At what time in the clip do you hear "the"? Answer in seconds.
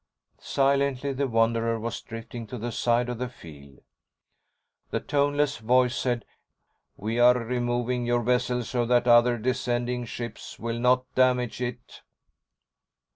1.13-1.27, 2.57-2.71, 3.19-3.29, 4.89-4.99